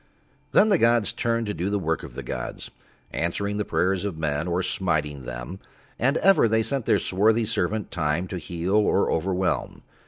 Then 0.51 0.69
the 0.69 0.79
gods 0.79 1.13
turned 1.13 1.45
to 1.45 1.53
do 1.53 1.69
the 1.69 1.77
work 1.77 2.01
of 2.01 2.15
the 2.15 2.23
gods, 2.23 2.71
answering 3.11 3.57
the 3.57 3.63
prayers 3.63 4.03
of 4.03 4.17
men 4.17 4.47
or 4.47 4.63
smiting 4.63 5.25
them, 5.25 5.59
and 5.99 6.17
ever 6.17 6.47
They 6.47 6.63
sent 6.63 6.87
Their 6.87 6.97
swarthy 6.97 7.45
servant 7.45 7.91
Time 7.91 8.27
to 8.29 8.39
heal 8.39 8.73
or 8.77 9.11
overwhelm. 9.11 9.83